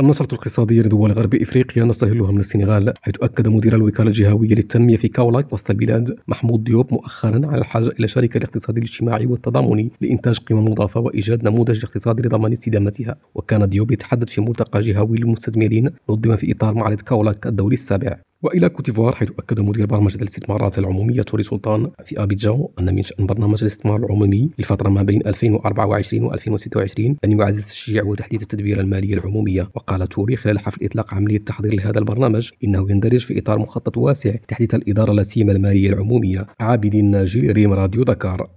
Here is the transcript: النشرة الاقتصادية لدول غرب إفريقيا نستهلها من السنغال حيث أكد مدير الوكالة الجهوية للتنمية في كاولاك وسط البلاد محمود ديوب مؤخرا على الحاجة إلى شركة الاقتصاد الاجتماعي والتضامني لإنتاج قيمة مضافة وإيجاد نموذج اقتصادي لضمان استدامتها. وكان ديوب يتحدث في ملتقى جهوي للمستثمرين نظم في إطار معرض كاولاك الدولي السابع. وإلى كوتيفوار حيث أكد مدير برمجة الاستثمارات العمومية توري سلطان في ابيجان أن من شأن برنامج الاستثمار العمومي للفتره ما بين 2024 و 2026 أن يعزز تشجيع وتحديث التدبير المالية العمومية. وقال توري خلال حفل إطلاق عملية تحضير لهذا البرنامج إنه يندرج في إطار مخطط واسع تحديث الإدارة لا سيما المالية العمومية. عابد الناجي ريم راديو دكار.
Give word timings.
النشرة 0.00 0.26
الاقتصادية 0.26 0.82
لدول 0.82 1.12
غرب 1.12 1.34
إفريقيا 1.34 1.84
نستهلها 1.84 2.32
من 2.32 2.38
السنغال 2.38 2.94
حيث 3.02 3.14
أكد 3.22 3.48
مدير 3.48 3.74
الوكالة 3.74 4.08
الجهوية 4.08 4.54
للتنمية 4.54 4.96
في 4.96 5.08
كاولاك 5.08 5.52
وسط 5.52 5.70
البلاد 5.70 6.16
محمود 6.28 6.64
ديوب 6.64 6.92
مؤخرا 6.92 7.46
على 7.46 7.58
الحاجة 7.58 7.88
إلى 7.88 8.08
شركة 8.08 8.38
الاقتصاد 8.38 8.76
الاجتماعي 8.76 9.26
والتضامني 9.26 9.90
لإنتاج 10.00 10.38
قيمة 10.38 10.60
مضافة 10.60 11.00
وإيجاد 11.00 11.44
نموذج 11.44 11.84
اقتصادي 11.84 12.22
لضمان 12.22 12.52
استدامتها. 12.52 13.16
وكان 13.34 13.68
ديوب 13.68 13.92
يتحدث 13.92 14.28
في 14.28 14.40
ملتقى 14.40 14.80
جهوي 14.80 15.18
للمستثمرين 15.18 15.90
نظم 16.10 16.36
في 16.36 16.52
إطار 16.52 16.74
معرض 16.74 17.00
كاولاك 17.00 17.46
الدولي 17.46 17.74
السابع. 17.74 18.18
وإلى 18.42 18.68
كوتيفوار 18.68 19.14
حيث 19.14 19.28
أكد 19.38 19.60
مدير 19.60 19.86
برمجة 19.86 20.16
الاستثمارات 20.16 20.78
العمومية 20.78 21.22
توري 21.22 21.42
سلطان 21.42 21.90
في 22.04 22.22
ابيجان 22.22 22.66
أن 22.80 22.94
من 22.94 23.02
شأن 23.02 23.26
برنامج 23.26 23.58
الاستثمار 23.60 23.96
العمومي 23.96 24.50
للفتره 24.58 24.88
ما 24.88 25.02
بين 25.02 25.26
2024 25.26 26.24
و 26.24 26.32
2026 26.34 27.16
أن 27.24 27.40
يعزز 27.40 27.64
تشجيع 27.64 28.04
وتحديث 28.04 28.42
التدبير 28.42 28.80
المالية 28.80 29.14
العمومية. 29.14 29.70
وقال 29.74 30.08
توري 30.08 30.36
خلال 30.36 30.58
حفل 30.58 30.84
إطلاق 30.84 31.14
عملية 31.14 31.38
تحضير 31.38 31.74
لهذا 31.74 31.98
البرنامج 31.98 32.50
إنه 32.64 32.90
يندرج 32.90 33.20
في 33.20 33.38
إطار 33.38 33.58
مخطط 33.58 33.96
واسع 33.98 34.34
تحديث 34.48 34.74
الإدارة 34.74 35.12
لا 35.12 35.22
سيما 35.22 35.52
المالية 35.52 35.88
العمومية. 35.88 36.46
عابد 36.60 36.94
الناجي 36.94 37.52
ريم 37.52 37.72
راديو 37.72 38.02
دكار. 38.02 38.48